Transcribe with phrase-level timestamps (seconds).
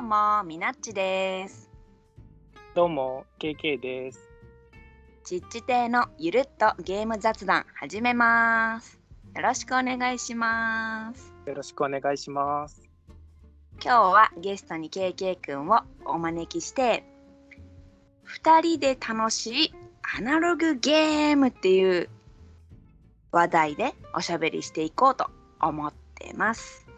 [0.00, 1.70] うも、みなっちです。
[2.74, 4.30] どうも、KK です。
[5.24, 8.98] ちっち亭のゆるっとゲーム雑談始めます。
[9.36, 11.34] よろしくお願いします。
[11.44, 12.82] よろしくお願いします。
[13.82, 17.04] 今日はゲストに KK くんをお招きして、
[18.42, 19.74] 2人で楽しい
[20.16, 22.08] アナログゲームっていう
[23.32, 25.26] 話題でおしゃべりしていこうと
[25.60, 26.89] 思ってます。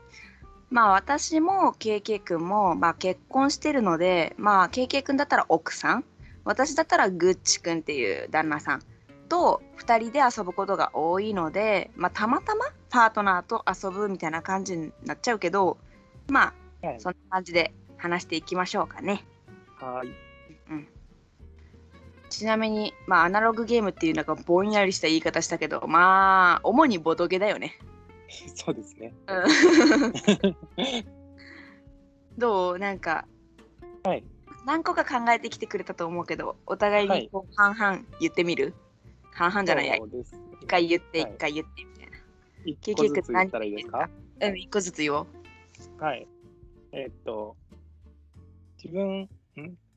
[0.72, 6.04] まあ私も KK くんも、まあ、結婚してるので、まあ KK くんだったら奥さん、
[6.44, 8.82] 私だったらグッチくんっていう旦那さん
[9.28, 15.76] と2人で遊ぶことが多いので、まあ、たまたまパートナーと遊ぶみたいな感じになっちゃうけど、
[16.28, 17.00] まあはい。
[17.00, 19.24] そんな感じで話していきましょうかね。
[19.78, 20.08] はい。
[22.30, 27.78] ちなみに、まあ、アナログゲームっていうなんかぼんやりした言い方したけど、まあ、主にボドゲだよね。
[28.54, 29.14] そうですね。
[29.26, 31.02] うん
[32.38, 32.78] どう？
[32.78, 33.26] なんか、
[34.04, 34.24] はい。
[34.64, 38.74] 何個か考えてきてくれたと思うけど、お互いはいにこう半々言ってみる？
[39.32, 39.96] 半々じゃないや。
[39.96, 40.06] 一
[40.66, 42.16] 回言って、はい一回言ってみたいな。
[42.64, 44.08] 一個ずつ言ったらいいですか？
[44.40, 45.26] うん、一個ずつ言おう。
[45.98, 46.26] はい。
[46.92, 47.56] えーっと、
[48.82, 49.28] 自分、ん？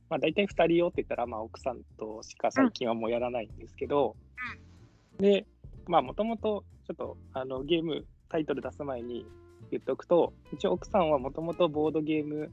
[0.09, 4.15] まあ大体2人用って言ったら、まあ奥さんとしか最近はもうやらないんですけど、
[5.19, 5.45] で、
[5.87, 9.25] まあもともとちょっとあのゲームタイトル出す前に
[9.71, 12.51] 言っておくと、一応奥さんはもともとボードゲーム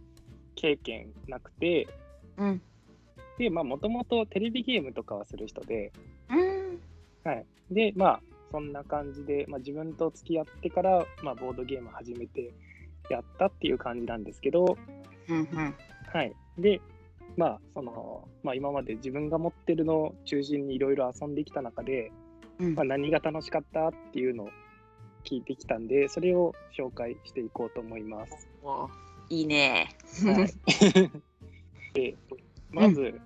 [0.54, 1.88] 経験なくて、
[2.36, 2.62] うん。
[3.38, 5.92] で、まあもともとテレビゲームとかはする人で、
[6.30, 6.80] うん。
[7.24, 7.46] はい。
[7.70, 12.52] で、まあ、そんな感じで、まあ、自分と付き合ってから、まあ、ボードゲーム始めて
[13.08, 14.76] やったっていう感じなんですけど、
[15.28, 15.36] うん。
[15.38, 15.74] うん。
[16.12, 16.34] はい。
[16.58, 16.80] で、
[17.36, 22.12] まあ、その、まあ、今まで自分が持ってるのを中心にいろいろ遊んできた中で、
[22.58, 24.48] うんまあ、何が楽しかったっていうのを
[25.24, 28.48] 聞いてきたんで、それを紹介していこうと思います。
[28.62, 28.88] お
[29.28, 29.88] いいね。
[30.24, 31.10] はい。
[31.94, 32.16] で、
[32.70, 33.20] まず、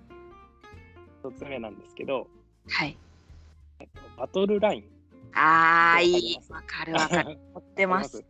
[1.23, 2.27] 一つ目なんですけど、
[2.69, 2.97] はい。
[4.17, 4.83] バトルライン。
[5.33, 6.37] あー、いい。
[6.49, 7.37] わわかるわかる。
[7.53, 8.23] 持ってます。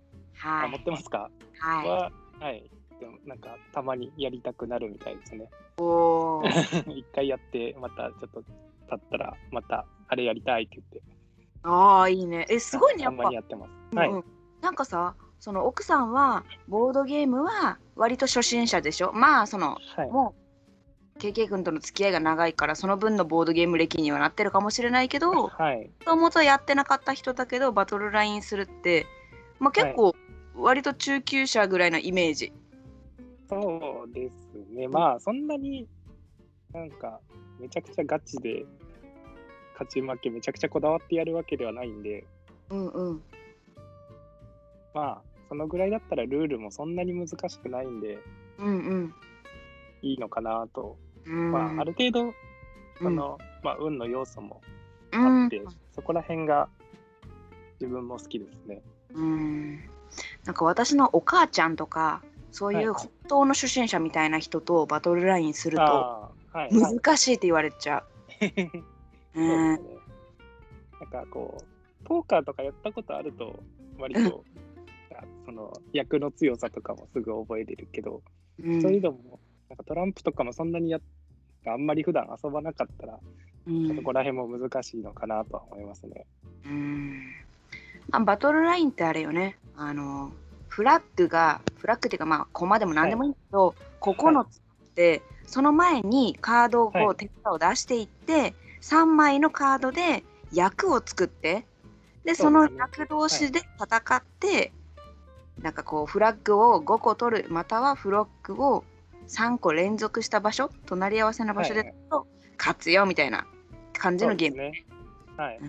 [0.44, 0.84] あはい持っ。
[0.84, 1.30] てますか？
[1.60, 1.88] はい。
[1.88, 2.70] は、はい。
[3.00, 5.50] でもなんかたまにやりたくなるみたいですね。
[5.78, 6.90] おー。
[6.98, 8.44] 一回やって、またちょっと
[8.90, 11.17] 経ったら、またあれやりたいって言って。
[11.64, 12.46] ああ、いいね。
[12.50, 13.32] え、すごいね、やたっぱ。
[13.32, 13.96] やってます。
[13.96, 14.12] はい。
[14.62, 19.12] なんかさ、その奥さんはボードゲームは割と初心者でしょ？
[19.14, 20.10] まあ、その、はい。
[20.10, 20.36] も
[21.16, 25.90] う、KK 君との付き合いが長いから、その分のボードゲーム歴にはなってるかもしれないけど、もはい。
[26.06, 29.06] ともとやってなかった人だけど、バトルラインするって、
[29.60, 30.14] まあ結構、
[30.56, 32.52] 割と中級者ぐらいのイメージ。
[33.50, 34.88] そうですね。
[34.88, 35.88] まあ、そんなに
[36.74, 37.20] なんか、
[37.60, 38.66] めちゃくちゃガチで、
[39.78, 42.26] 勝ち負けめちゃくちゃこだわってやるわけではないんで、
[42.72, 43.22] うんうん。
[44.94, 48.18] まあ、そのぐらいだったらルールもそんなに難しくないんで、
[48.58, 49.14] うんうん。
[50.02, 50.98] いいのかなと。
[51.26, 52.34] うんまあ、ある程度、うん
[53.00, 54.60] その、まあ、運の要素も
[55.12, 55.62] うんあって、
[55.94, 56.68] そこら辺が
[57.80, 58.82] 自分も好きですね。
[59.14, 59.80] うん
[60.46, 66.32] なんか私のお母ちゃんとかそういうはい本当の初心者みたいな人とバトルラインすると。
[66.72, 68.04] 難しいって言われちゃう。
[69.38, 69.80] そうですうんね。
[71.00, 73.60] なんかこう、ポーカーとかやったことあると、
[73.98, 74.44] 割と、
[75.16, 78.22] あその役の強さとかもすぐ覚えれるけど、
[78.64, 78.82] うん。
[78.82, 79.40] そういうのも、
[79.70, 81.00] なんかトランプとかもそんなにや
[81.66, 83.20] あんまり普段遊ばなかったら、
[83.68, 83.96] うん。
[83.96, 86.26] そこら辺も難しいのかなとは思いますね。
[86.66, 87.34] うん。
[88.12, 89.58] あバトルラインってあれよね。
[89.76, 90.32] あの
[90.70, 94.60] フラッグがフラッグっていうかまあコマでも何でもいいけど、9つっ
[94.96, 97.16] てその前にカードをこう、はい。
[97.18, 100.24] 手札を出していって3枚のカードで
[100.54, 101.66] 役を作って
[102.24, 104.74] でその役同士で戦って、
[105.62, 108.84] なんかこうフラッグを5個取るまたはフロッグを
[109.28, 112.28] 3個連続した場所隣り合わせの場所でと
[112.58, 113.48] 勝つよみたいな
[113.94, 114.86] 感じのゲームね。
[115.38, 115.60] はい。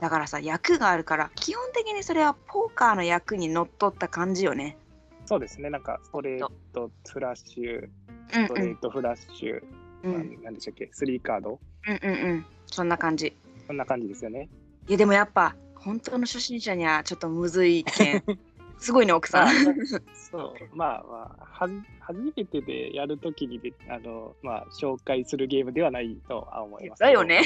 [0.00, 4.76] だからさ役があるから基本的にそれはポーカーの役にのっとった感じよね。
[5.24, 5.70] そうですね。
[5.70, 9.62] なんか、ストレート、フラッシュ、うんストレート、フラッシュ、
[10.02, 13.34] うんうんまあ何でしたっけ、スリーカード、うんうんうんそんな感じ。
[13.66, 14.48] そんな感じですよね。
[14.88, 18.22] いやでもやっぱ本当の初心者にはちょっとむずいけん
[18.82, 19.48] すごいね奥さん。
[20.12, 27.00] そう、まあまあ、はじ初めてでやるときにであの、まあ、紹介するゲームではないとは思います。
[27.00, 27.42] だよね。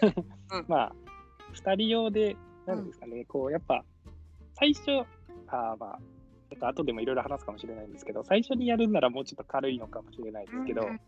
[0.68, 0.92] まあ、
[1.52, 3.84] 2人用で、なんですかね、こう、やっぱ、
[4.54, 5.00] 最初、
[5.48, 5.98] あーまあ、
[6.48, 11.00] ちょっと後でもいろいろ話すかもしれないんですけど、最初にやるんならもうちょっと軽いのかもしれないですけど、うん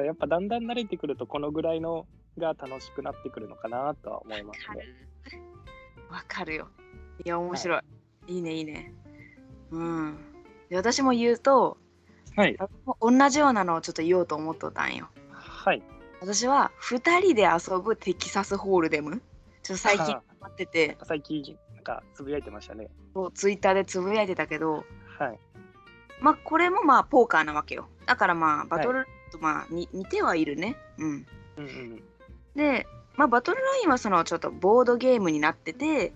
[0.00, 2.06] やっぱだんだん慣れてくると、このぐらいの
[2.38, 5.38] が楽しくなってくるのかなとは思いますね。
[6.10, 6.68] わかるよ。
[7.24, 7.82] いや面白い。
[8.28, 8.92] い、いねいいね。
[9.70, 10.16] うん。
[10.68, 11.76] で私も言うと
[12.36, 12.56] はい。
[13.00, 15.08] 同じようなのをちょっと言おうと思っとったんよ。
[15.30, 15.82] はい。
[16.20, 19.22] 私は2人で遊ぶテキサスホールデム。
[19.62, 22.88] ちょっと最近あハマってて、最近、なんかつぶやいてましたね。
[23.14, 24.84] そうツイッターでつぶやいてたけど、
[25.18, 25.38] はい。
[26.20, 27.88] まあこれもまあポーカーなわけよ。
[28.06, 30.76] だからまあバトルとまあに似てはいるね。
[30.98, 31.26] うん。
[31.56, 32.02] うんうん。
[32.54, 32.86] で、
[33.16, 36.12] まあ、バトルラインはそのちょっとボードゲームになってて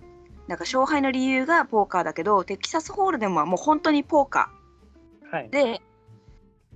[0.47, 4.51] なんか勝敗の理由がポーカーだけどテキサスホールデムはもう本当にポーカ
[5.31, 5.49] はいー。
[5.49, 5.81] で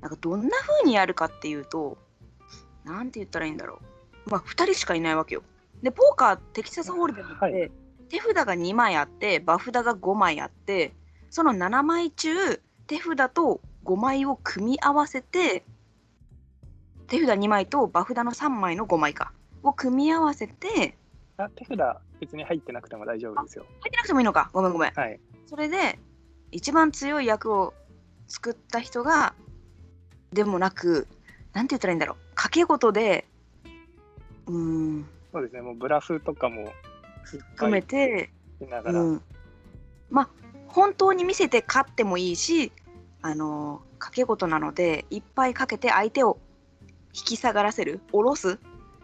[0.01, 1.97] なんかどんな風にやるかっていうと
[2.83, 3.79] なんて言ったらいいんだろ
[4.27, 5.43] うまあ2人しかいないわけよ
[5.81, 7.71] でポーカーテキサスホールデムって、はい
[8.09, 10.93] 手札が2枚あって場札が5枚あって
[11.31, 15.63] その7枚中手札と5枚を組み合わせて
[17.13, 20.97] 手札2枚と場札の3枚の5枚かを組み合わせて
[21.37, 21.77] あ手札
[22.19, 23.65] 別に入ってなくても大丈夫ですよ。
[23.81, 25.19] 入ってなくてもいいのかごめんごめんはい。
[25.45, 25.99] それで
[26.51, 27.75] 一番強い役を
[28.27, 29.35] 作った人が
[30.31, 31.07] でもなく
[31.53, 33.27] なんて言ったらいいんだろう賭け事で
[34.47, 35.61] うーんそうですね。
[35.61, 36.73] もうブラフとかも
[37.25, 38.99] 含めて、しながら。
[38.99, 39.21] うん、
[40.09, 40.29] まあ
[40.65, 42.71] 本当に見せて勝ってもいいし
[43.21, 46.39] あの賭け事なのでいっぱいかけて相手を
[47.15, 48.01] 引き下がらせる？
[48.11, 48.59] 下ろす？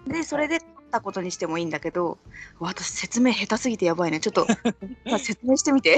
[0.07, 2.17] でそれで勝ったことにしてもいいんだけど
[2.59, 4.19] 私説明下手すぎてやばいね。
[4.19, 4.47] ちょっと
[5.06, 5.97] まあ説明してみて。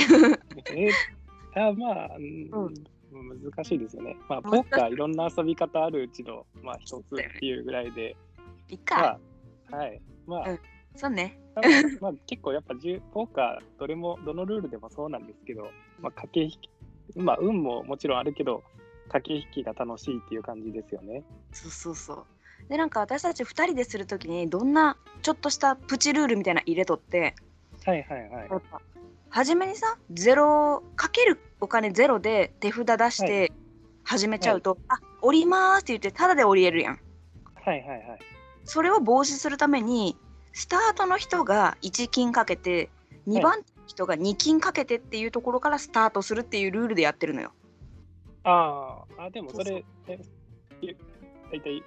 [0.74, 0.92] えー
[1.54, 2.74] あまあ、うん
[3.44, 4.16] 難しいですよね。
[4.30, 8.16] まあ、ポーカーいろんな遊び方あるうちの、まあ、一つっていうぐらいで、
[8.70, 9.20] いっか、
[9.70, 10.02] まあ、はい。
[10.26, 10.60] まあ、うん。
[10.96, 11.38] そうね。
[12.00, 12.74] まあ、結構やっぱ
[13.14, 15.70] ポーカーどれもどのルールでもそうなんですけど、
[16.00, 16.70] まあ、駆け引き
[17.18, 18.64] まあ運ももちろんあるけど
[19.10, 21.24] 駆け引きが楽しいっていう感じですよね。
[21.52, 22.26] そうそうそう
[22.70, 27.36] でなんか私たち2人でするときにどんなちょっとしたプチルールみたいなの入れとって
[27.86, 28.50] はいはいはい。
[29.30, 33.52] 初めにさゼロかけるお金ゼロで手札出しはて
[34.04, 37.00] 始めちゃうと、あ降りますって言ってタダで降りれるやん
[37.56, 38.20] はいはいはい。
[38.66, 40.18] それを防止するために
[40.54, 42.90] スタートの人が1金かけて
[43.28, 47.52] 2番人が2金かけてっていうところからスタートするっていうルールでやってるのよ
[48.44, 49.76] あーあ、でもそそう。
[49.76, 49.86] れ、
[51.52, 51.84] 大体、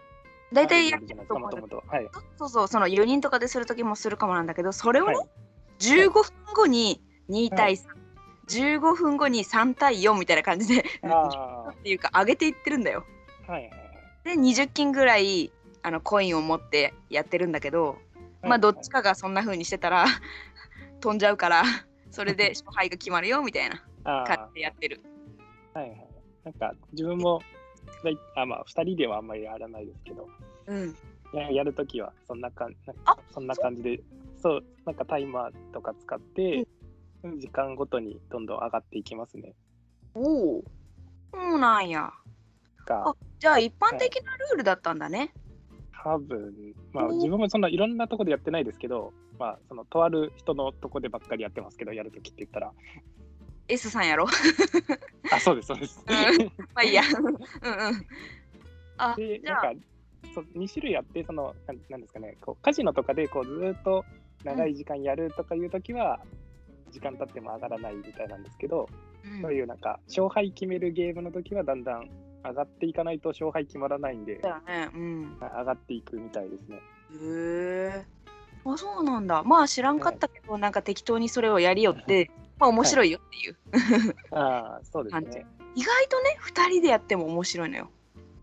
[0.53, 1.83] 大体やともと。
[1.87, 2.01] は。
[2.01, 2.09] い。
[2.37, 5.27] そうそうその4人とかでする時もするかもなんだけどそれをね、はい。
[5.81, 6.23] 15分
[6.55, 7.83] 後に2対3、
[8.47, 13.05] 15分後に3対4みたいな感じであっていうか上げていってるんだよ。
[13.49, 13.73] あ、はいはい。
[14.25, 15.53] で20金ぐらい
[15.83, 18.49] あのコインを持ってやってるんだけど、はい。
[18.51, 20.07] まあどっちかがそんな風にしてたら
[21.01, 21.65] 飛んじゃうから
[22.11, 25.03] それで勝敗が決まるよみたいなあ感じでやってる。
[25.75, 26.14] あ、はいはい。
[26.45, 27.41] なんか自分も、
[28.37, 30.29] あまあ、2人ではあんまりやらないですけど、
[30.67, 30.97] うん。
[31.33, 32.77] ややるときはそんなかん
[33.33, 34.01] そんな感じで、
[34.41, 36.67] そう、なんかタイマーとか使って、
[37.39, 39.55] 時間ごとにどんどん上がっていきますね。
[40.15, 40.65] おお
[41.33, 42.13] そうなんや。
[42.87, 45.33] があじゃあ一般的なルールだったんだね、
[46.03, 52.73] 多分、まあお自分もそんないろんなとこでやってないですけど、まあそのとある人のとこでばっかりやってますけど、やるときって言ったら、
[53.69, 54.27] S さんやろ。
[55.33, 56.05] あ、そうです、そうです。
[56.07, 56.15] うん。
[56.15, 56.23] ま
[56.77, 57.03] あいいや。
[57.03, 58.07] うんうん。
[58.99, 59.65] あで、じゃあ。
[59.65, 59.81] なんか、
[60.35, 64.05] そう2種類あって、その、なんなんですかね、こうカジノとかでこうずーっと
[64.45, 66.21] 長い時間やるとかいうときは、
[66.91, 68.89] 時間経っても上がらないみたいなんですけど、
[69.25, 69.43] うん。
[69.43, 72.11] そういうなんか、勝敗決めるゲームのときはだんだん
[72.45, 75.39] 上がっていかないと勝敗決まらないんで、だよねうん。
[75.41, 76.77] 上がっていくみたいですね。
[76.77, 76.81] へ
[78.01, 78.05] え
[78.67, 79.43] あそうなんだ。
[79.43, 83.57] まあ知らんかったけど、なんか適当にそれをやりよって まあ面白いよっていう、
[84.31, 85.47] ああ、そうですね。
[85.75, 87.91] 意外とね2人でやっても面白いのよ。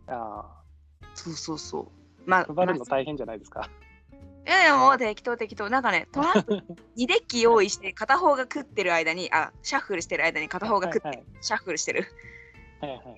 [0.08, 0.62] あ
[1.14, 1.88] そうそうそう。
[2.26, 3.70] まああ、配るのまあ大変じゃないですか。
[4.46, 5.70] いやいやもう適当適当。
[5.70, 6.64] なんかねトランプ
[6.98, 11.26] 2デッキ用意して片方が食ってる間にあシャッフルしてる間に片方が食って、はいはい。
[11.42, 12.06] シャッフルしてる。
[12.82, 13.18] はいはいはい。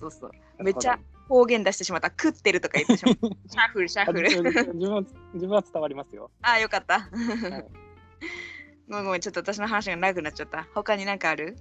[0.00, 0.30] そうそう。
[0.62, 2.08] めっちゃ方言出してしまった。
[2.08, 4.28] 食ってるとか言ってしまった シャッフルシャッフル。
[4.28, 6.30] あ自分自分は伝わりますよ。
[6.42, 7.00] あよかった、い
[8.88, 10.66] ごめんごめんちょっと私の話が長くなっちゃった。
[10.74, 11.56] 他になんかある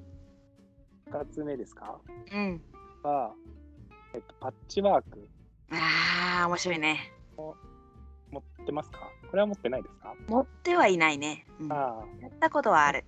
[1.12, 2.00] ？2つ目ですか？
[2.32, 2.62] うん。
[3.04, 3.34] は、
[4.14, 5.28] えっと、パッチワーク。
[5.72, 7.12] あー面白いね。
[8.32, 9.00] 持ってますか？
[9.30, 10.14] これは持ってないですか？
[10.28, 11.68] 持ってはいないね、うん。
[11.70, 13.06] やああ、ったことはある。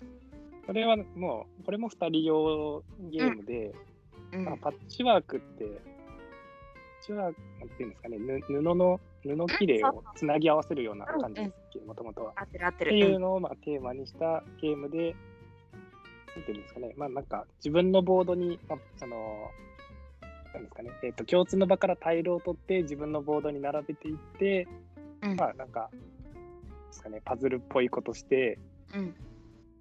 [0.66, 3.74] これはもう、これも2人用ゲームで、
[4.34, 4.46] うん。
[4.46, 5.66] まあ、パッチワークって、
[7.08, 11.42] パッチワーク、なんていうんですかね、ぬ布の、布切れをつなぎ合わせるような感じ。
[11.42, 12.34] ですっけ、もともとは。
[12.36, 15.16] 合ってっていうのをまあテーマにしたゲームで、
[16.36, 19.50] なんていうんですかね、まあなんか自分のボードに、まあ、その、
[20.54, 24.68] なんですかね、えっ、と、共通の場からタイルを取って自分のボードに並べていって、
[25.22, 25.36] うん。
[25.36, 25.98] まあなんか、で
[26.92, 28.60] すかね、パズルっぽいことして、
[28.94, 29.16] うん。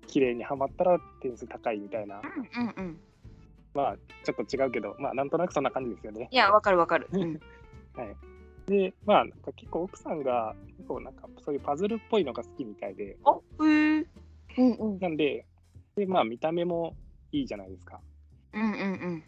[0.07, 2.23] 綺麗にはまったら点数高いみたいな
[3.77, 6.29] まあちょっと違うけど、まあなんとなくそんな感じですよね。
[6.31, 7.09] いや、わかるわかる。
[7.13, 7.41] うん。
[7.95, 8.17] はい。
[8.71, 14.07] で、まあなんか結構奥さんが結構なんかそういうパズルっぽいのが好きみたいで、おへえ。
[14.57, 14.99] うんうん。
[14.99, 15.45] なんで、
[15.95, 16.97] でまあ見た目も
[17.33, 18.01] いいじゃないですか。
[18.55, 19.25] うんうんうん。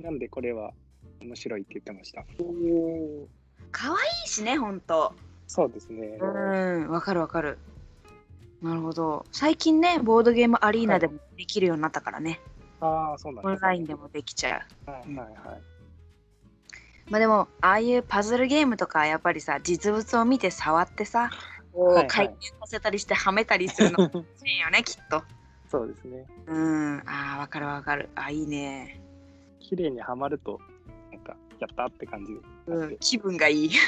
[0.00, 0.72] なんでこれは
[1.20, 2.24] 面白いって言ってました。
[2.38, 3.26] お
[3.72, 5.12] かわいいしね、ほんと。
[5.48, 6.16] そうですね。
[6.20, 7.58] うん、わかるわかる。
[8.62, 9.26] なるほど。
[9.32, 12.40] 最近ね、ボードゲームアリーナでもできるようになったからね。
[12.80, 14.90] ああ、そうなんオンラインでもできちゃう。
[14.90, 15.30] はいはいはい。
[17.10, 21.30] まあでも、ああいうパズルゲームとか、やっぱりさ、実物を見て触ってさ、
[21.72, 25.22] こう回転させたりしてはめたりするの 欲しいよね、きっと。
[25.68, 26.26] そうですね。
[26.46, 28.08] うん、ああ、わかるわかる。
[28.14, 29.02] あいいね。
[29.60, 30.58] 綺麗にはまると、
[31.12, 32.40] なんか、やったって感じで。
[32.66, 33.70] うん、気分がいい。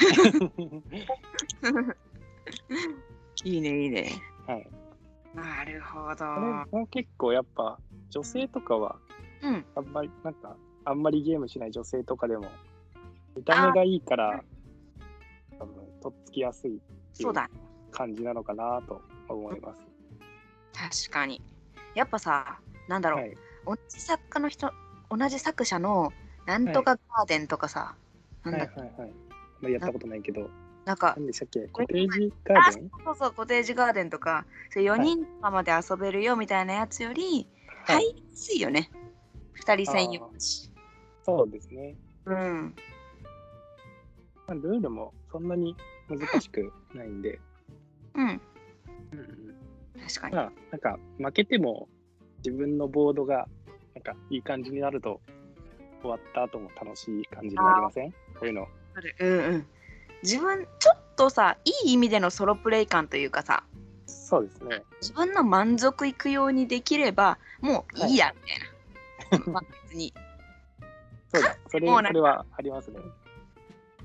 [3.43, 4.11] いいね、いいね。
[4.47, 4.69] はい。
[5.33, 6.15] なるほど。
[6.15, 6.23] こ
[6.71, 7.77] れも結構やっぱ、
[8.13, 8.95] 女性とかは、
[9.41, 10.55] うん、あんまり、なんか、
[10.85, 12.45] あんまりゲームしない女性とかでも、
[13.35, 14.43] 見た目がいいから、
[15.57, 16.79] 多分、とっつきやすい
[17.13, 17.49] そうだ。
[17.91, 21.07] 感じなのかなと思います。
[21.07, 21.41] 確かに。
[21.95, 23.37] やっぱさ、なんだろう、はい。
[23.65, 24.71] 同じ作家の人、
[25.09, 26.13] 同じ作者の
[26.45, 27.95] なんとかガーデンとかさ、
[28.43, 29.11] なんだっけ、はいはいはい。
[29.61, 30.49] まあ、やったことないけど、
[30.85, 31.67] なんか、何でしたっけ？
[31.69, 32.91] コテージガーデン？
[33.05, 37.47] そうそう、コテージガーデンとか、それ4人とかまで遊べるよみたいなやつより、はい
[37.85, 38.89] 入りやすいよね。
[39.65, 40.71] 2人専用だし。
[41.23, 41.95] そうですね。
[42.25, 42.75] うん。
[44.47, 45.75] まあ、ルールもそんなに
[46.09, 47.39] 難しくないんで、
[48.15, 48.23] うん。
[48.23, 49.53] うんうん
[50.01, 50.35] 確かに。
[50.35, 51.87] まあ、なんか負けても
[52.45, 53.47] 自分のボードが
[53.95, 55.21] なんかいい感じになると
[56.01, 58.11] 終わった後も楽しい感じになりません？
[58.11, 58.67] こういうの。
[58.95, 59.67] あるうんうん。
[60.23, 63.63] 自分、ちょっとさ、いい意味でのソロプレイ感というかさ、
[64.33, 64.83] そうですね。
[64.99, 68.33] 自分の満足いくようにできれば、もういいや、
[69.29, 69.53] みたいな。
[69.53, 70.11] まあ別に。
[71.31, 71.59] そうです。
[71.69, 72.99] それそれはありますね。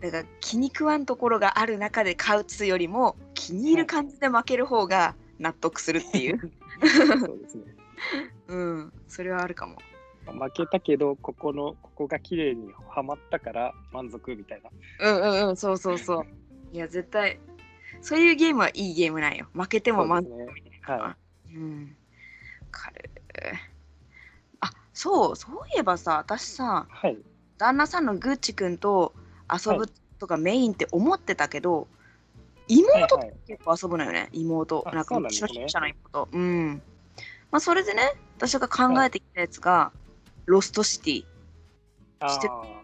[0.01, 6.53] だから気に食わんところがある中で勝つよりも気に入る感じで負ける方が納得するっていう、
[7.21, 7.65] そうですね。
[8.49, 9.77] うん、それはあるかも。
[10.27, 15.11] 負けたけど、ここの、ここが綺麗にはまったから満足みたいな。
[15.11, 16.27] うんうんうん、そうそうそう。
[16.73, 17.41] いや、絶対、
[18.01, 19.47] そういうゲームはいいゲームなんよ。
[19.53, 21.09] 負けても満足みたいなのは。
[21.11, 21.17] は
[21.55, 21.97] うん。
[22.71, 23.11] かる。
[24.61, 27.19] あ、そう、そういえばさ、私さ、はい。
[27.59, 29.15] 旦那さんのグッチ君と
[29.53, 29.89] 遊ぶ
[30.19, 31.89] とかメインって思ってたけど、
[32.69, 34.85] 妹とはいはい結構遊ぶのよね、妹。
[34.87, 36.29] あなんかそうなんですね初心者の妹。
[36.33, 36.83] うん。
[37.51, 39.93] まあ、それでね、私が考えてきたやつが、
[40.47, 41.15] ロストシティ。
[42.29, 42.83] してああ。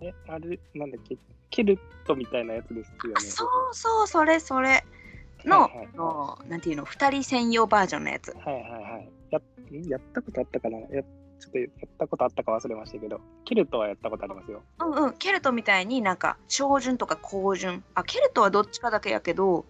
[0.00, 1.16] え、あれ、なんだっけ、
[1.50, 3.14] ケルトみたいなやつですよね。
[3.16, 4.84] あそうそう、それそれ
[5.44, 8.32] の、はいはいのなんていうの、2人専用バージョンのやつ。
[8.36, 9.10] はいはいはい。
[9.30, 9.88] やん？
[9.88, 10.78] やったことあったかな？
[10.78, 11.02] や
[11.40, 14.62] ちょっとやったことあったか忘れましたけど、ケルトはやったことありますよ。
[14.80, 17.82] うんうん、ケルトみたいになんか、昇順とか降順。
[17.94, 19.64] あ、ケルトはどっちかだけやけど、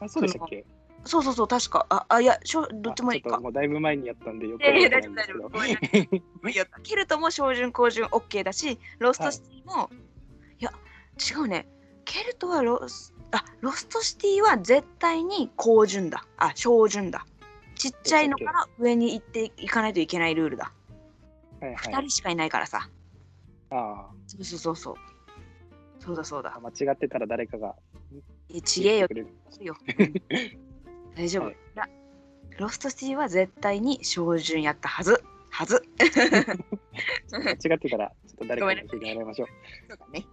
[0.00, 0.64] あ、そうでしたっけ？
[1.04, 1.86] そうそうそう、確か。
[1.90, 3.42] あ、あいや、昇どっちもいいかあちょっと。
[3.42, 5.48] もうだいぶ前にやったんでよくいやいや覚えてないんですけど。
[5.48, 9.90] 大丈夫大丈夫ケルトも昇順降順 OK だしロストシティも、
[10.58, 10.72] い、や
[11.20, 11.66] 違うね。
[12.04, 16.24] ケルトはロスあロストシティは絶対に降順だ。
[16.36, 17.26] あ昇順だ。
[17.76, 20.72] ちっちゃいのから上に行っていかないといけないルールだ。
[21.60, 21.94] はいはい。
[21.94, 22.88] 2人しかいないからさ。
[23.70, 24.94] あそうそうそうそう。
[26.00, 26.54] そうだそうだ。
[26.56, 27.74] あ、間違ってたら誰かが
[28.52, 29.08] えちげえよ。
[31.14, 31.56] 大丈夫、はい。
[31.74, 31.88] ら
[32.58, 35.22] ロストシティは絶対に小順やったはず。
[35.50, 35.82] はず。
[37.32, 39.24] 間違ってたら、と誰かに教えてもらい。
[39.26, 39.48] ましょう。
[39.88, 40.26] そうだね。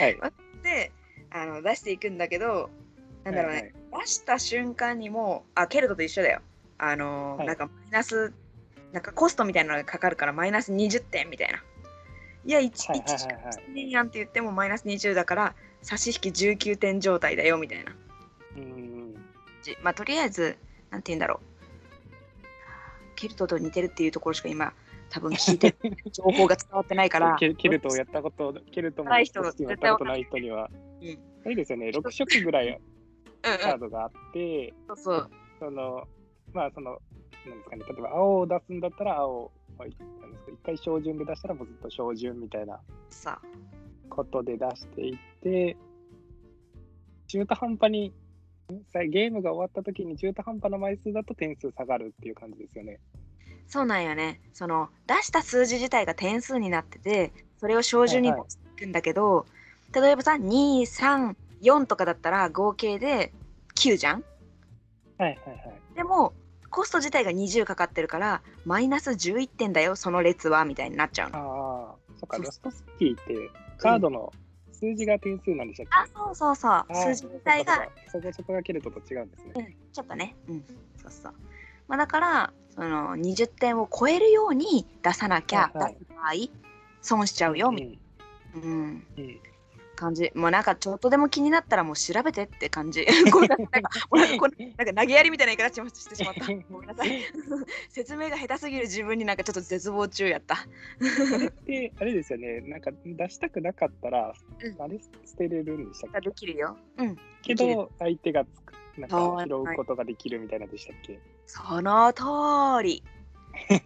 [0.00, 0.18] はい。
[0.62, 0.92] で
[1.30, 2.70] あの出していくんだけど
[3.24, 6.40] なんだろうね、はい出した瞬間にもうあケルトと一緒だよ。
[6.78, 7.46] あのーはい。
[7.46, 8.32] なんかマイナス
[8.92, 11.62] なんかコストみたいなのがかかるからマイナス20点みたいな。
[12.44, 13.52] いや 1, はいはい1しかはいはい。
[13.52, 17.92] してねえやんって言ってもマイナス20だから差し引き19点状態だよみたいな。
[18.56, 19.14] うーん。
[19.62, 20.56] じまあとりあえず
[20.90, 21.54] なんて言うんだろう。
[23.16, 24.72] ケルトと似てるっていうところしか今
[25.14, 25.76] 多分聞いてる。
[26.10, 27.36] 情報が伝わってないから。
[27.36, 30.68] ケルトをやったこと、ケルトもない人やったことない人には、
[31.00, 32.80] うんあれですよね、6色ぐらい
[33.42, 35.30] カードがあって、そうそう。
[35.58, 36.08] その、
[36.54, 36.98] まあ、その、
[37.46, 42.80] なんですかね、例えば青を出すんだったら青を、なんですか一回小順で出したらもうずっと小順みたいな
[43.10, 43.42] さ
[44.08, 45.76] ことで出していって、
[47.26, 48.14] 中途半端に、
[48.90, 52.98] さゲームが終わった時に中途半端な枚数だと点数下がるっていう感じですよね。
[53.66, 54.40] そうなんよね。
[54.52, 58.48] その出した数字自体が点数になってて、それを小順にはいはい。
[58.48, 59.46] 出していくんだけど、
[59.94, 63.32] 例えばさ、2、3、4とかだったら合計で
[63.76, 64.24] 9じゃん？
[65.18, 65.96] はいはいはい。
[65.96, 66.32] でも、
[66.70, 71.38] コスト自体が20かかってるからマイナス11点だよその列はみたいになっちゃうの。
[71.38, 74.32] ああ、そっか、ロストシティってカードの
[74.72, 76.84] 数字が点数なんでしたっけ、あそうそうそう。
[76.92, 79.52] 数字自体がそこそこが切ると違うんですね。
[79.54, 80.64] うん、ちょっとね、うん、
[80.96, 81.34] そうそう。
[81.88, 86.58] まあ、だから、その20点を超えるように出さなきゃ、はいはい出す場合、
[87.02, 89.40] 損しちゃうよ、みたいんな、うん、うん
[89.94, 90.30] 感じ。
[90.34, 93.06] もうなんか、ちょっとでも気になったら、もう調べてって感じ。
[93.46, 96.46] なんか、投げやりみたいな言い方してしまった。
[96.70, 97.20] ごめんなさい。
[97.88, 100.66] 説明が下手すぎる自分になんかちょっと絶望中やった。
[101.64, 106.28] で、あれですよね、なんか出したくなかったら、うんあれ捨てれるんでしたっけ？
[106.28, 106.76] できるよ。
[106.98, 107.16] うん。
[107.42, 113.02] けど、相手がつくなんか拾うことができるみたいなでしたっけ、その通り。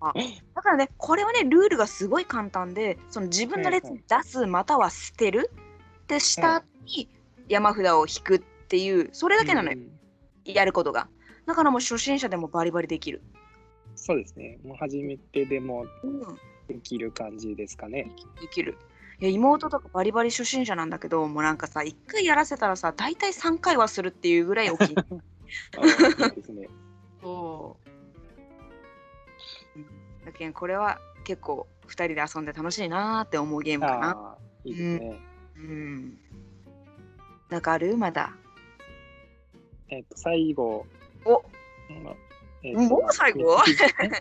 [0.00, 0.12] あ
[0.54, 5.50] だからね、これはね、ルールがすごい簡単で、その自分の列に出すまたは捨てる
[6.06, 7.08] で、下に
[7.48, 9.96] 山札を引くっていう、それだけなのよ、うん
[10.44, 11.08] やることが。
[11.46, 13.22] だからもう初心者でもバリバリできる。
[13.94, 16.20] そうですね、もう初めてでもうん、
[16.68, 18.10] できる感じですかね。
[18.40, 18.78] できる。
[19.18, 24.94] いや妹とかバリバリ初心者なんだけど、もうなんかさ、1回やらせたらさ、大体3回はするっていうぐらい大きい
[26.36, 26.68] ですね。
[27.26, 27.76] そ
[30.22, 30.26] う。
[30.26, 34.36] だけんこれは結構2人で遊んで楽しいなーって思うゲームかな。
[34.64, 35.20] いいですね。
[35.56, 36.18] うん。
[37.50, 37.96] なんかある？
[37.96, 38.32] まだ。
[39.88, 40.86] えっ、と、最後、
[41.24, 41.44] お
[41.90, 42.16] うん
[42.62, 43.58] えーもう最後？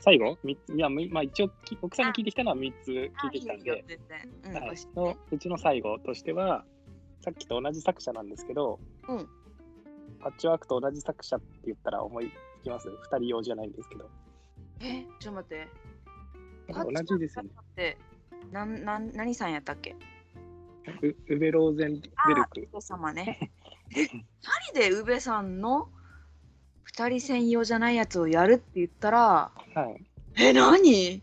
[0.02, 0.38] 最後？
[0.44, 3.72] いや、みまあ、一応、き奥さんに聞いてきたのは3つ聞いてきたんで。
[3.72, 6.66] うのうちの最後としては、
[7.22, 9.30] さっきと同じ作者なんですけど、うん
[10.20, 12.34] パッチワークと同じ作者って言ったら思いつ
[12.66, 14.10] きます ?2 人用じゃないんですけど。
[14.82, 15.68] え、ちょっと待って。
[16.68, 17.44] 同じですよ
[17.78, 17.98] ね。
[18.52, 19.96] なん、なん、何さんやったっけ？
[21.02, 22.62] ウウベローゼンベルク。
[22.62, 23.52] ウベ様ね。
[23.96, 24.08] え、二
[24.72, 25.90] 人でウベさんの
[26.84, 30.06] 二人専用じゃないやつをやるって言ったら、はい。
[30.38, 31.16] え、何？
[31.16, 31.22] い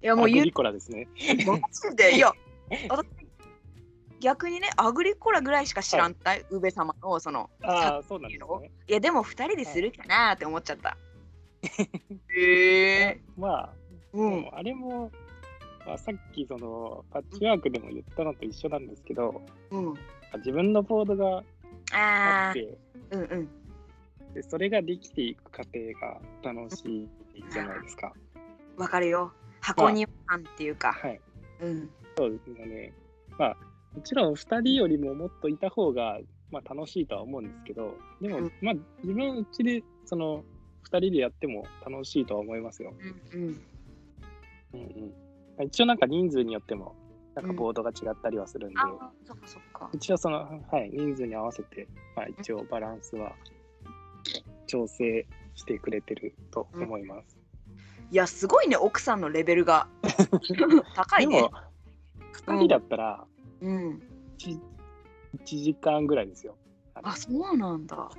[0.00, 1.08] や、もう言うコラですね。
[1.46, 1.56] マ
[1.90, 2.16] ジで？
[2.16, 2.32] いや
[2.88, 3.06] 私
[4.22, 8.70] 逆にねアグリコラぐらいしか知らんた、ウベ様のそのああ、そうなんですね。
[8.88, 10.96] いやでも2人でするかなって思っちゃった。
[12.34, 13.72] へえまあ、
[14.12, 14.50] うん。
[14.52, 15.10] あれも、
[15.84, 19.94] まあ、さっきそのパッチワークでも言ったのと一緒なんですけど、うん。
[20.36, 21.42] 自分のボードが
[21.92, 22.78] あって、
[23.10, 23.48] うんうん。
[24.34, 27.08] でそれができていく過程が楽しい
[27.52, 28.12] じゃないですか。
[28.76, 29.32] わかるよ。
[29.60, 31.20] 箱庭感っていうか、はい。
[31.60, 31.90] うん。
[32.16, 32.92] そうですね。
[33.38, 33.56] まあ、
[33.94, 36.18] もちろん2人よりももっといた方が、
[36.50, 38.52] まあ、楽しいとは思うんですけど、でも、うん。
[38.60, 40.44] まあ、自分うちで、その、
[40.84, 42.92] 2人でやっても楽しいとは思いますよ。
[43.32, 43.62] うんうん。
[44.74, 45.12] うん
[45.58, 45.66] うん。
[45.66, 46.94] 一応なんか人数によっても、
[47.34, 48.76] なんかボードが違ったりはするんで、
[49.26, 49.90] そっかそっか。
[49.92, 50.38] 一応その、
[50.70, 53.32] はい、人数に合わせて、まあ一応バランスは
[54.66, 57.38] 調整してくれてると思います。
[58.10, 59.88] いやすごいね奥さんのレベルが。
[60.94, 61.36] 高いね。
[61.36, 61.50] でも、
[62.46, 63.26] 2人だったら
[63.62, 64.02] うん
[64.38, 64.58] 1、
[65.38, 66.56] 1時間ぐらいですよ。
[67.02, 68.10] あそうなんだ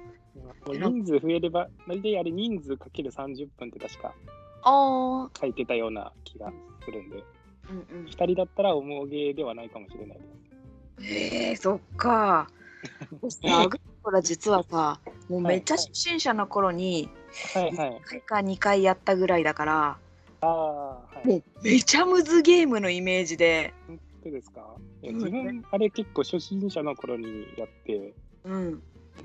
[0.65, 4.13] 人数増えれば、大体あれ人数かける30分って確か
[4.63, 6.51] あ書いてたような気が
[6.83, 7.23] するんで、ー
[7.69, 11.13] うんうん2人だったら重げではないかもしれないです。
[11.13, 12.47] へえそっか。
[13.43, 17.09] アグリコラ実はさ、もうめっちゃ初心者の頃に
[17.53, 17.89] はいはい。
[17.89, 19.97] 1回か2回やったぐらいだから、
[20.41, 21.27] ああ、はい。
[21.27, 23.73] もうめちゃむずゲームのイメージで、
[24.23, 24.75] 本当ですか？
[25.01, 28.13] 自分、あれ結構初心者の頃にやって、
[28.45, 28.81] うん。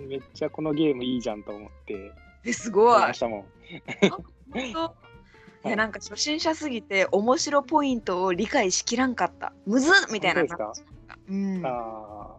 [0.08, 2.12] めっちゃこのゲームいいじゃんと思って
[2.44, 3.12] え、すごいま。
[3.14, 3.44] したもん。
[5.64, 9.52] いやなんか初心者すぎて面白ポイントを理解しきらんかった。
[9.66, 10.72] むずっみたいな感じだっ
[11.08, 11.18] た。
[11.28, 11.62] うん。
[11.66, 12.36] あ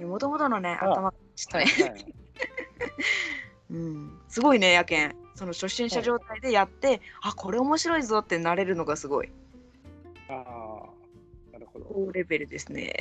[0.00, 2.14] もともとのね、あ頭がちょあ、っとね、はいはい。
[3.70, 4.18] うん。
[4.28, 5.16] すごいね、やけん。
[5.34, 9.30] その初心者状態でやって、あ、これ面白いぞってなれるのがすごい。
[10.28, 10.71] ああ。
[11.92, 12.92] 高レベルですね。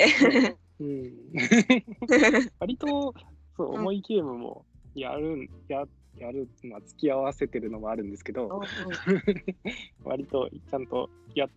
[0.80, 1.12] うん、
[2.60, 3.14] 割と
[3.56, 5.86] そううん重いゲームもやるん、や
[6.18, 8.62] やる、まあ、付き合わせてるのもあるんですけど、
[10.04, 11.48] 割とちゃんとや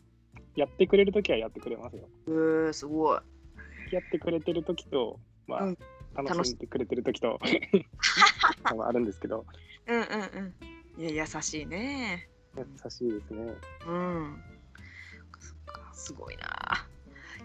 [0.55, 2.09] やってくれるときはやってくれますよ。
[2.27, 3.21] うん、すごい。
[3.91, 5.79] やってくれてるときと、まあ、うん
[6.17, 7.41] 楽しんでくれてるときと
[8.77, 9.45] まああるんですけど、
[9.87, 10.55] うんうん
[10.97, 11.03] うん。
[11.03, 12.29] いや、優しいね。
[12.57, 13.53] 優しいですね。
[13.87, 14.43] うん。
[15.93, 16.64] すごいな。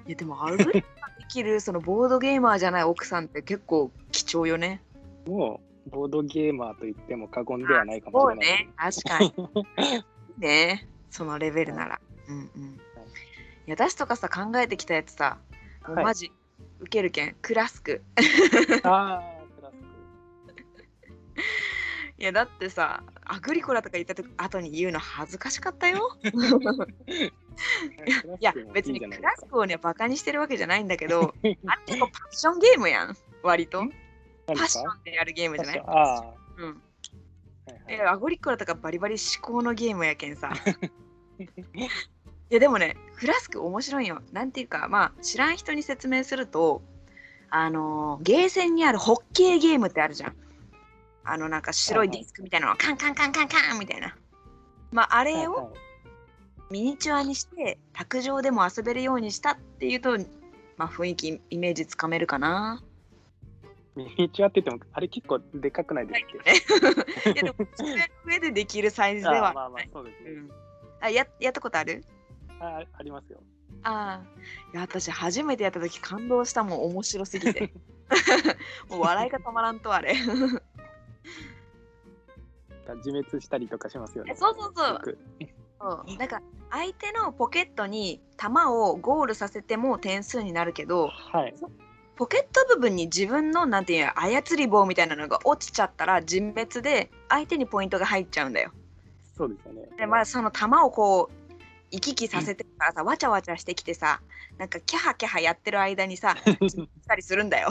[0.08, 4.82] いや、でも、アルゴリズムができる、 そのボードゲーマーじゃない奥さんって結構貴重よね。
[5.28, 8.66] もう、ボードゲーマーと言っても過言ではないかもしれない。
[8.66, 8.70] ね。
[8.78, 9.34] 確かに。
[10.38, 10.88] ね。
[11.10, 12.00] そのレベルなら。
[12.28, 12.64] うんうん。
[12.74, 12.78] い
[13.68, 15.38] や、私とかさ、考えてきたやつさ、
[15.88, 16.32] もうはいマジ、
[16.80, 18.02] 受けるけん、クラスク。
[18.84, 19.24] ああ、
[19.56, 19.84] クラスク。
[22.20, 26.18] いやだってさアグリコラとか言った後に言うの恥ずかしかったよ
[28.40, 31.54] いや別にクラスクをねバカにしてるわけじゃないんだけど あれ
[31.86, 33.18] 結構パッションゲームやん。
[33.44, 33.84] 割と。
[34.48, 35.80] パッションでやるゲームじゃない？
[35.86, 36.34] ああ。
[36.58, 36.82] うん。
[37.88, 40.52] えアグリコラとかバリバリ思考のゲームやけんさ。
[41.40, 44.22] いやでもねフラスク面白いよ。
[44.32, 46.82] なんていうかまあ知らん人に説明すると
[47.52, 50.36] あのー、ゲーセンにあるホッケーゲームってあるじゃん。
[51.24, 54.16] あのなんか白いディスクみたいなのをカンカンカンカンカンみたいな。
[54.92, 55.74] まああれを
[56.70, 60.18] ミニチュアにして卓上でも遊べるようにしたっていうと、
[60.78, 62.84] まあ雰囲気イメージつかめるかな。
[63.96, 67.56] ミニチュアって言ってもあれ結構でかくないですか、ね、 いやでも
[68.26, 69.52] 上でできるサイズでは。
[69.54, 70.32] まあまあそうですね。
[70.32, 70.52] うん、
[71.02, 72.04] あややったことある？
[72.60, 73.42] あありますよ。
[73.84, 74.42] ああ
[74.74, 77.72] いや私初めてやった時感動したもん面白すぎて
[78.90, 80.16] もう笑いが止まらんとあれ
[82.96, 84.36] 自滅したりとかしますよね。
[84.36, 85.18] そうそうそう。
[85.80, 91.56] そうなんか相手のポケットに弾をゴールさせても点数になるけど、はい、
[92.16, 98.72] ポケット部分に自分のなんていう操り棒みたいなのが落ちちゃったら人滅で相手にポイントが入っちゃうんだよ。
[99.36, 99.90] そうですよね。
[99.98, 101.54] でまあその弾をこう
[101.92, 104.22] 行き来させてからさ、わちゃわちゃしてきてさ
[104.60, 107.70] なんかキャハキャハやってる間にさしたりするんだよ。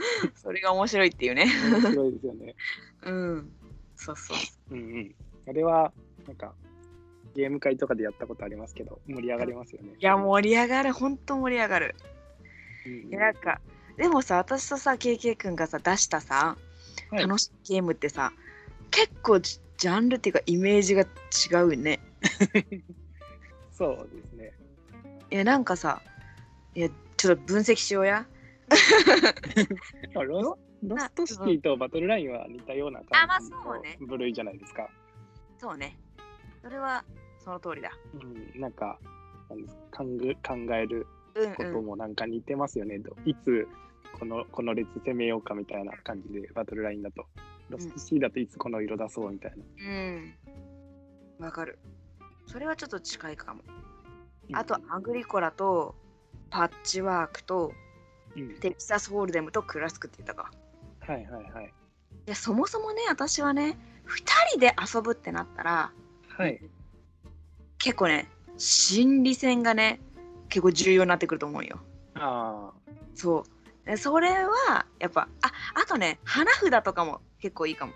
[0.34, 1.46] それが面白いっていうね。
[1.70, 2.54] 面白いですよね。
[3.02, 3.52] うん。
[3.96, 4.74] そうそう。
[4.74, 5.14] うんうん。
[5.48, 5.92] あれは、
[6.26, 6.54] なんか、
[7.34, 9.90] ゲーム会とかでやったことありますけど、盛り上がりますよね。
[9.98, 10.92] いや、盛り上がる。
[10.92, 11.94] 本当盛り上がる。
[12.86, 13.60] うんうん、いや、なんか、
[13.96, 16.56] でもさ、私とさ、KK 君がさ、出したさ、
[17.10, 18.32] はい、楽しいゲームってさ、
[18.90, 22.00] 結構ジャンルっていうか、イメージが違うね。
[23.72, 24.52] そうですね。
[25.30, 26.02] いや、なんかさ、
[26.74, 28.26] いや、ちょっと分析しようや。
[30.14, 34.88] ロロストシティとバトルラインは似たような感じの部類じゃないですか。
[35.58, 35.96] そうね。
[36.62, 37.04] それは
[37.44, 37.90] その通りだ。
[38.14, 38.98] うん、なんか
[39.48, 40.04] 考
[40.74, 41.06] える
[41.56, 42.96] こともなんか似てますよね。
[42.96, 43.68] うんうん、いつ
[44.18, 47.26] このこの列攻めようかみたいな感じでバトルラインだと。
[47.70, 49.56] ロストシティだといつこの色出そうみたいな。
[49.56, 50.34] うん。
[51.38, 51.78] わ、うん、かる。
[52.46, 53.62] それはちょっと近いかも。
[54.52, 55.94] あと、アグリコラと
[56.50, 57.72] パッチワークと、
[58.36, 60.50] うん、テキサスホールデムとクラスクって言ったか。
[61.00, 61.64] はいはいはい。
[61.66, 65.92] いやそもそもね私はね2人で遊ぶってなったら、
[66.28, 66.60] はい、
[67.80, 70.00] 結構ね心理戦がね
[70.48, 71.80] 結構重要になってくると思うよ。
[72.14, 72.92] ああ。
[73.14, 73.44] そ
[73.86, 77.92] うそれはやっぱああとね花札とかも結構いいかも。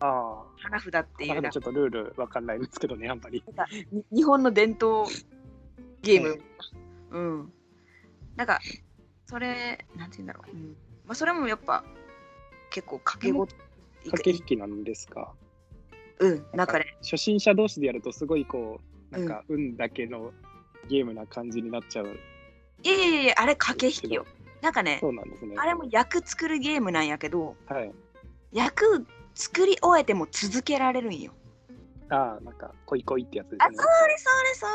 [0.00, 0.44] ああ。
[0.58, 3.42] 花札っていうちょっとルールわかんないんですけどねあんまり。
[4.12, 5.06] 日本の伝統
[6.02, 6.40] ゲーム。
[7.10, 7.52] うん。
[8.36, 8.60] なんか
[9.26, 10.50] それなんて言うんだろう。
[10.52, 10.76] うん
[11.06, 11.84] まあ、それもやっぱ
[12.70, 13.54] 結構掛け事
[14.10, 15.32] 駆け引きなんですか？
[16.20, 18.80] うんなんかね初心者同士でやるとすごいこ
[19.12, 20.32] うなんか運だけの
[20.88, 22.06] ゲームな感じになっちゃう、
[22.82, 24.24] いやいやいやあれ駆け引きよ。
[24.60, 25.54] なんかねそうなんですね。
[25.58, 27.92] あれも役作るゲームなんやけど、はい、
[28.52, 31.32] 役作り終えても続けられるんよ。
[32.10, 33.58] ああ、なんか、恋恋ってやつですね。
[33.60, 33.76] あ、そ
[34.08, 34.70] れそれ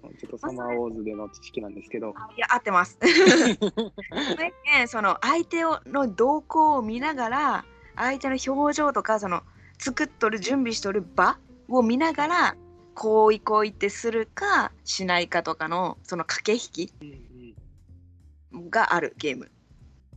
[0.00, 0.18] それ。
[0.18, 2.14] ちょっとサマーウォーズでの知識なんですけど。
[2.36, 2.98] いや、合ってます。
[3.02, 7.64] ね、その相手をの動向を見ながら、
[7.94, 9.42] 相手の表情とか、その
[9.82, 12.56] 作っとる、準備しとる場を見ながら、
[12.94, 16.94] こういこういってするかしないかとかの、その駆け引き
[18.70, 19.50] があるゲーム。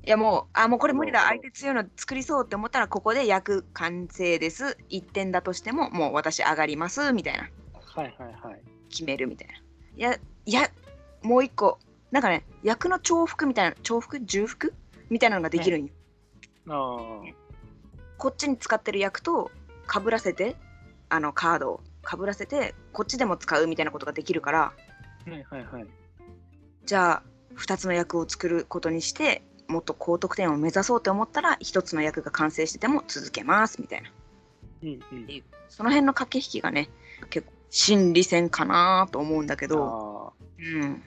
[0.06, 4.78] いやもう、あ、もうこれ無理だ、相手強いの作りそうって思ったら、ここで役完成です。
[4.92, 7.50] 1点だとしても、もう私上がります、みたいな。
[7.74, 8.62] はいはいはい。
[8.90, 9.54] 決めるみたいな。
[9.56, 9.60] い
[10.00, 10.70] や、いや、
[11.24, 11.80] もう一個、
[12.12, 14.76] なんかね、役の重複みたいな、重複重複
[15.10, 15.94] みたいなのができるんよ。
[16.70, 17.45] あ
[18.18, 19.52] こっちに使ってる役と
[19.88, 20.56] かぶらせて、
[21.10, 24.74] あのカードをかぶらせて、こっちでも使うみたいなことができるから、は
[25.28, 25.86] いはいはい。
[26.86, 27.24] じゃあ、
[27.58, 34.12] 2つの役を作ることにして、もっと高得点を目指そうと思ったら一つの役が完成してても続けますみたいな、
[34.84, 36.90] うんうん、その辺の駆け引きがね
[37.30, 40.34] 結構心理戦かなと思うんだけど。
[40.58, 41.04] うん。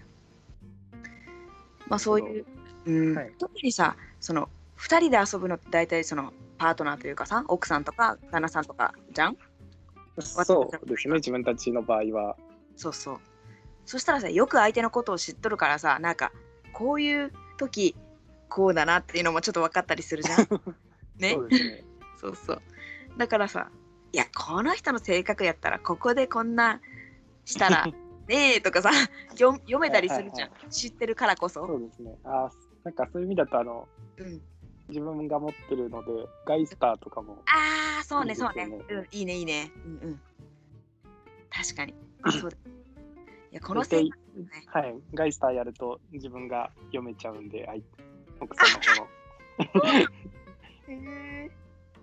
[1.87, 2.47] まあそういう、
[2.85, 3.17] うん。
[3.17, 9.37] はい、特にさその2人で遊ぶのって大体そのパートナーというかさ奥さんとか旦那さんとかじゃん？
[10.21, 11.15] そうですね。
[11.15, 12.37] 自分たちの場合は。
[12.77, 13.19] そうそう。
[13.85, 16.33] そしたらさよく相手のことを知っとるからさなんか
[16.73, 17.97] こういう時
[18.49, 20.39] こうだなっていうのもちょっと分かったりするじゃん。
[21.19, 21.35] ね？
[21.35, 21.85] そうね。
[22.21, 22.63] そうそう。
[23.17, 23.71] だからさ
[24.13, 26.81] いやこの人の性格やったらここでこんな
[27.45, 27.87] したら
[28.27, 28.91] ねえとかさ
[29.31, 31.67] 読読めたりするじゃん、はいはいはい、知ってるからこそ。
[31.67, 32.19] そうですね。
[32.25, 32.51] あ
[32.85, 34.41] なんかそういう意味だとあの、うん、
[34.89, 36.11] 自分が持ってるので、
[36.47, 37.43] ガイスターとかも。
[37.47, 38.65] ああ、そうね、そうね。
[38.89, 39.71] うん、いいね、いいね。
[39.85, 40.21] うんうん。
[41.51, 41.95] 確かに。
[42.23, 42.57] あ そうだ。
[43.51, 44.13] いや、この大体世界
[44.45, 44.67] ね。
[44.67, 47.83] はい、ガイスターやると自分が読めちゃうんで、はい、
[48.41, 50.09] 奥さんの方の。
[50.89, 51.51] へ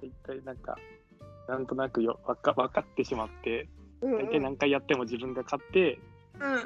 [0.02, 0.78] 一体なんか、
[1.48, 6.00] なんとなくよわか分かってしまって、ーうん大体何回やっても自分が勝って、
[6.40, 6.64] うん。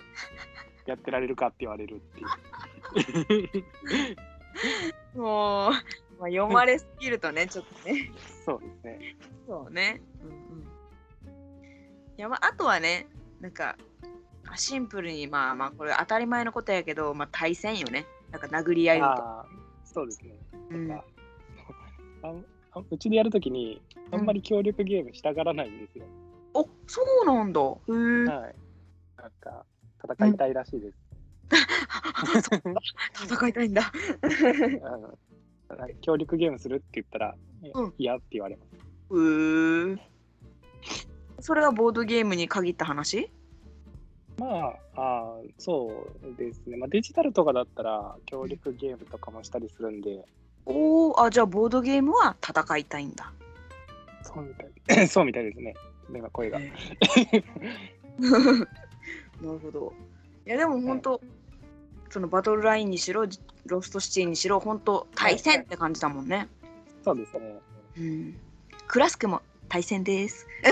[0.85, 3.63] やってられるかって言われるってい
[5.15, 5.19] う。
[5.19, 5.71] もう、
[6.19, 8.11] まあ、読まれすぎるとね、ちょっとね。
[8.45, 9.15] そうですね。
[9.47, 10.01] そうね。
[10.21, 10.63] うんうん。
[10.63, 10.67] い
[12.17, 13.07] や、まあ、あとはね、
[13.39, 13.77] なんか、
[14.55, 18.05] シンプルに、まあまあ、これ当たり前のことやけど、まあ、対戦よね。
[18.31, 19.11] なんか殴り合いとか。
[19.11, 19.45] ああ、
[19.85, 20.35] そうですね。
[20.71, 21.05] うんなんか
[22.21, 22.33] あ
[22.73, 26.05] あうちでやるときに、あんまり協力ゲームしたがらないんですよ。
[26.53, 27.61] おそうなんだ。
[27.61, 28.25] へえ。
[28.25, 28.55] はい。
[29.17, 29.65] なんか、
[30.03, 30.97] 戦いたいらしいです。
[33.25, 33.91] 戦いたいんだ。
[36.01, 37.35] 協力ゲームするって言ったら、
[37.73, 38.69] うん嫌って言われます。
[38.75, 39.97] へえ。
[41.41, 43.29] それはボードゲームに限った話？
[44.37, 46.77] まあ、あーそうですね。
[46.77, 50.25] まあ、デジタルとかだったら、協力ゲームとかもしたりするんで、
[50.65, 53.33] おお、あ、じゃあボードゲームは戦いたいんだ。
[54.23, 55.73] そうみたい そうみたいですね。
[56.13, 56.59] 今声が。
[56.59, 56.67] な
[59.53, 59.93] るほど。
[60.45, 61.21] いやでも本当、
[62.09, 63.25] そのバトルラインにしろ、
[63.65, 66.47] ロストシティにしろ、本当対戦って感じだもんね。
[67.03, 67.59] そうですね。
[67.97, 68.39] うん。
[68.87, 70.47] クラスクも対戦です。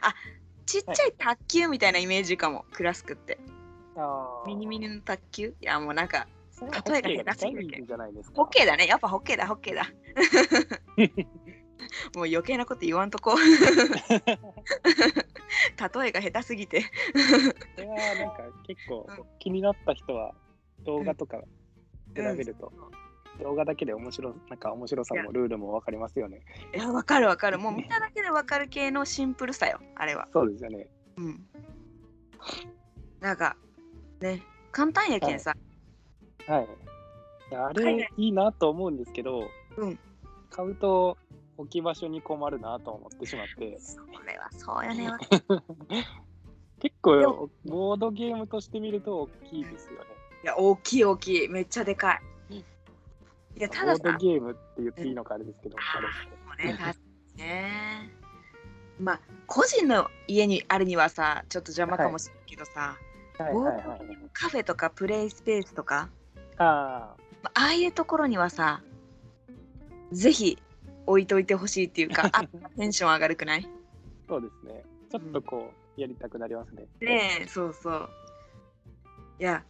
[0.00, 0.14] あ、
[0.66, 3.38] ちっちゃい卓球みたいなイメージかも、クラスクって。
[4.46, 5.54] ミニミニの卓球？
[5.60, 6.26] いやもうなんか、
[6.60, 8.36] 例えが下手すぎるけどが近いんじゃないですか。
[8.36, 8.86] ホッケーだね。
[8.86, 9.90] やっぱホッケーだ、ホッケーだ。
[12.14, 13.34] もう余計なこと言わんとこ。
[15.94, 16.82] 例えが下手すぎて。
[17.74, 19.06] それはなんか結構
[19.38, 20.34] 気になった人は
[20.80, 21.38] 動画とか
[22.16, 22.72] 調べると、
[23.40, 26.42] 動画だけで面白なんか面白さもルールも分かりますよね。
[26.74, 27.58] いや、わかるわかる。
[27.58, 30.28] もう見ただけでわかる系のシンプルさよ、あれは。
[30.32, 30.88] そうですよね。
[31.16, 31.46] うん。
[33.20, 33.56] なんか、
[34.20, 35.54] ね、簡単やけんさ。
[36.46, 36.68] はい。
[37.50, 39.98] いやあれいいなと思うんですけど、うん
[40.52, 41.16] 買うと
[41.56, 45.10] 置き場所に困るなと思ってしまって、それはそうやね。
[45.10, 45.18] わ
[46.80, 50.06] 結構ボードゲームとして見ると大きいですよね。
[50.42, 51.48] いや、大きい大きい。
[51.48, 52.22] めっちゃでかい。
[52.56, 52.64] い
[53.60, 56.08] や、たださボード、ゲームって言っていいのかあれですけど、あれ
[56.66, 56.98] もうね、確か
[57.36, 58.10] にね。
[58.98, 62.96] まあ、個人の家にあるにはさ、ちょっと邪魔かもしれんけどさ、
[63.38, 64.00] はいはいはい。
[64.32, 66.08] カフェとかプレイスペースとか、
[66.58, 68.82] あああいうところにはさ、
[70.12, 70.58] ぜひ
[71.06, 72.44] 置いといてほしいっていうか、 あ
[72.76, 73.64] テンション上がるくない？
[73.64, 73.68] あ、
[74.28, 74.84] そうですね。
[75.10, 76.86] ちょっとこう、やりたくなりますね。
[77.00, 78.10] ねえ、そうそう。
[79.38, 79.64] いや、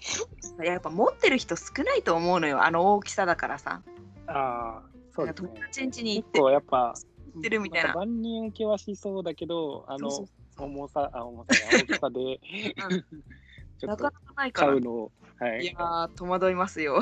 [0.63, 3.83] やっぱ持ってる人少ないと思うのよ、あの大きさだからさ。
[4.27, 4.83] ああ、
[5.15, 5.63] そうですね友。
[5.63, 6.95] 達ん家に行結って構やっぱ、
[7.35, 7.95] 行ってるみたいな。
[7.95, 12.41] 万人受けはしそうだけど、あの、そうそう重さ、あ、重さや大きさで、
[13.81, 14.69] ちょっとなかなかないから。
[14.69, 15.67] い買うのを、はい。
[15.67, 17.01] やー、戸惑いますよ。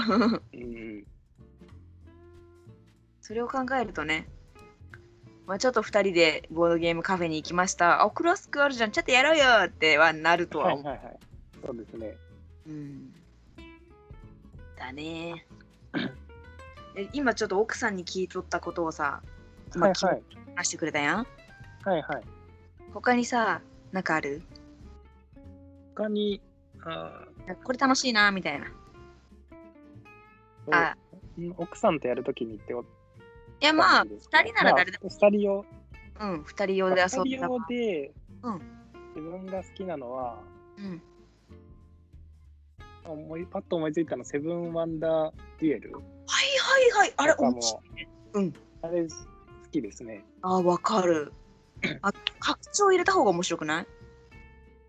[0.52, 1.06] うん、
[3.30, 4.26] それを考えるとね、
[5.46, 8.02] まあ、ちょっと2人でボードゲームカフェに行きました。
[8.02, 10.84] あ、クラスクあるじゃん、ちょっとやろうよってはなるとは思う。
[10.84, 11.18] はいはいはい。
[11.64, 12.16] そうですね。
[12.66, 13.12] うん。
[14.76, 15.46] だね。
[16.96, 19.22] え今ちょっと奥さんに聞いとったことをさ、
[19.76, 20.22] まあはいはい。
[20.56, 21.18] 話してくれたやん。
[21.18, 21.24] は
[21.96, 22.22] いはい。
[22.92, 23.60] 他にさ、
[23.92, 24.42] なんかある？
[25.94, 26.42] 他に、
[26.82, 27.26] あ
[27.62, 28.66] これ楽しいな、みたいな。
[28.66, 28.70] ー
[30.72, 30.96] あ、
[31.38, 32.74] うん奥さんとやるときにって
[33.60, 35.64] いやまあ、です2人なら誰でも、まあ、2人用。
[36.20, 38.62] うん、2人用で遊2んだ人用で、うん
[39.16, 40.38] 自分が好きなのは、
[40.78, 41.02] うん。
[43.04, 45.92] 思いパッと思いついたの、セブンワンダーデュエル。
[45.94, 46.02] はい
[46.92, 47.14] はいはい。
[47.16, 48.08] あれ、面白いね。
[48.34, 48.54] うん。
[48.82, 49.08] あれ、好
[49.72, 50.24] きですね。
[50.42, 51.32] あ、わかる。
[52.02, 53.86] あ、拡張入れた方が面白くない？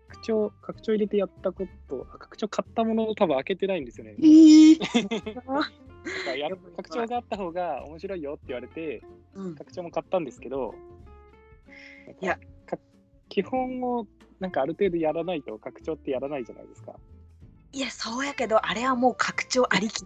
[0.08, 4.14] 拡張、拡張入れてやったこと、あ拡張買ったものを多分開けてないんですよね。
[4.18, 4.78] えー、
[6.36, 9.02] やる拡張があった方が面白いよって言われて、
[9.34, 10.74] うん、拡張も買ったんですけど、
[12.20, 12.76] いやか
[13.28, 14.06] 基本を
[14.40, 16.94] なんかある程度やらないと拡張ってやらないじゃないですか。
[17.72, 20.04] いや、そうやけど、あれはもう拡張ありき。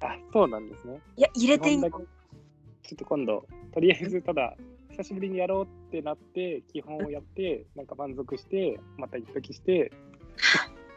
[0.00, 1.00] あ、そうなんですね。
[1.16, 4.56] いや、入れていいちょっと今度、とりあえずただ、
[4.90, 9.90] 久しぶりにやろうってなって、基本をやって、なんか満足して、また一時して、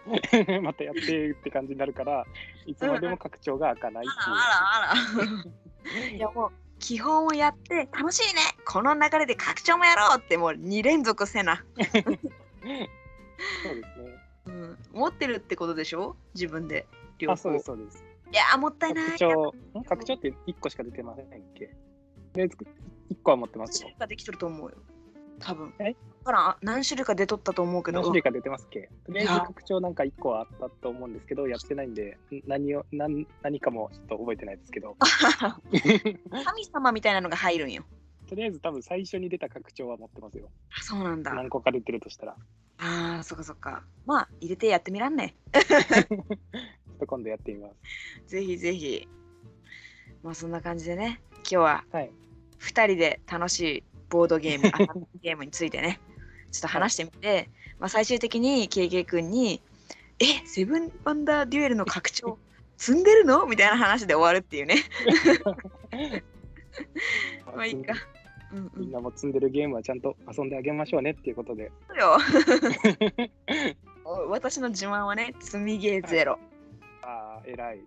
[0.61, 2.25] またやってって感じになるから、
[2.65, 4.35] いつまでも拡張が開かないっていう。
[4.35, 4.43] あら
[4.75, 6.07] あらあら。
[6.09, 11.63] いや、もう、基本をやって、楽しいねこの流れで拡張もやろうって、もう2連続せな。
[11.77, 12.89] そうですね。
[14.45, 16.15] うん、持ってるってことでしょ？
[16.33, 16.87] 自分で。
[17.19, 18.03] 両あ、そう方です、そうです。
[18.31, 21.75] いやーもったいない拡張、ん拡張って1個しか出てませんっけ？
[22.33, 22.67] で、1
[23.23, 24.77] 個は持ってますよできてると思うよ
[25.39, 25.73] 多分。
[25.79, 25.93] え？
[25.93, 27.99] だから何種類か出とったと思うけど。
[27.99, 28.89] 何種類か出てますっけ？
[29.05, 34.95] とりあえず拡張なんか1個はあったと思うんですけど、やってないんで、ん何を何何かもちょっと覚えてないですけど、
[36.43, 37.83] 神様みたいなのが入るんよ。
[38.27, 40.49] とりあえず多分最初に出た拡張は持ってますよ。
[40.77, 41.33] あそうなんだ。
[41.33, 42.35] 何個か出てるとしたら。
[42.77, 43.83] あーそっかそっか。
[44.05, 45.35] まあ入れてやってみらんね。
[45.51, 47.69] ちょっと今度やってみま
[48.25, 48.29] す。
[48.31, 49.07] ぜひぜひ。
[50.21, 51.21] まあそんな感じでね。
[51.37, 52.11] 今日ははい。
[52.59, 54.71] 2人で楽しいボードゲーム
[55.21, 55.99] ゲームについてね。
[56.51, 59.61] ちょっと話してみて、まあ、最終的に KK 君に
[60.19, 62.39] 「えセブンワンダーデュエルの拡張
[62.75, 64.75] 積んでるの?」みたいな話で終わるっていうね。
[67.55, 67.93] まあいいか。
[68.51, 71.71] うんうみんんなも積んでるゲームはちゃんと遊んであげましょうねっていうことで。
[71.87, 72.17] そうよ。
[74.05, 76.39] お 私の自慢はね積みゲーゼロ。
[77.03, 77.85] ああ、偉い。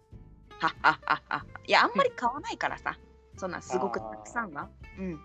[0.61, 2.97] はっはっはっはいやあんまり買わないからさ。
[3.39, 4.69] そんなすごくたくさんは。
[4.99, 5.21] うん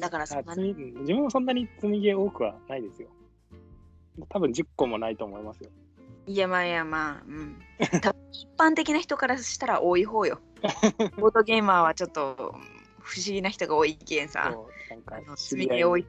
[0.00, 3.08] だからそあんな積みうん自分もそんなに積みゲー多くはないですよ。
[4.28, 5.70] 多分10個もないと思いますよ。
[6.26, 7.58] いやまあいやまあ、うん。
[8.32, 10.40] 一般的な人からしたら多い方よ。
[11.18, 12.54] ボードゲーマーはちょっと
[13.00, 14.56] 不思議な人が多いけんさ。
[14.90, 16.06] なんか積みゲー多い。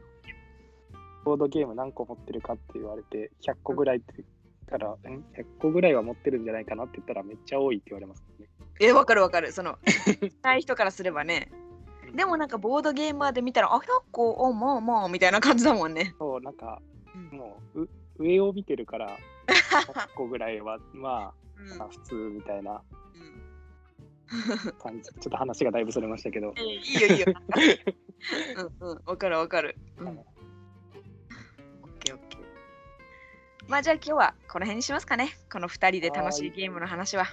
[1.23, 4.27] ボードゲーム何個持ってるかって言われて100個ぐらいって言っ
[4.67, 8.47] たら、ん100個ぐらいは持ってるんじゃないかなって言ったらめっちゃ多いって言われますね。
[8.79, 9.51] え、わかるわかる。
[9.51, 9.79] その、
[10.43, 11.51] ない人からすればね。
[12.15, 16.15] でもなんかボードゲーマーで見たら、あ、100個、お、まあまあ、みたいな感じだもんね。
[16.17, 16.81] そうなんか
[17.13, 22.81] うんもうう上を見てるから 100個ぐらいはまうんあ普通みたいな
[24.29, 27.25] うん感じちょっと話がだいぶそれましたけどえいいよいいよ。
[28.81, 29.77] うんうん、わかるわかる。
[29.97, 30.07] うん。
[30.07, 30.15] オッ
[31.99, 32.41] ケーオッケー。
[33.67, 35.37] まあじゃあ今日はこの辺にしますかね。
[35.51, 37.25] この2人で楽しいゲームの話は。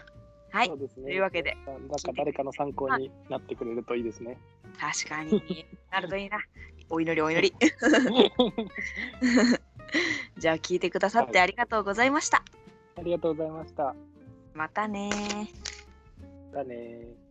[0.52, 0.74] はいそ。
[0.74, 4.38] うですねというわけで、ななんか誰かの参考になってくれるといいですね。
[4.78, 6.38] 確かになるといいな。
[6.90, 7.54] お祈りお祈り。
[10.38, 12.44] じゃあ聞いてくださってありがとうございました。
[12.96, 13.94] ありがとうございました。
[14.54, 16.54] またねー。
[16.54, 17.21] だねー。